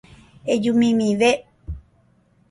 Ejumimive. 0.53 1.31